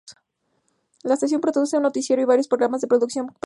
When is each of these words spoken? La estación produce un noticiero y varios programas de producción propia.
La 1.03 1.13
estación 1.13 1.41
produce 1.41 1.77
un 1.77 1.83
noticiero 1.83 2.23
y 2.23 2.25
varios 2.25 2.47
programas 2.47 2.81
de 2.81 2.87
producción 2.87 3.27
propia. 3.27 3.39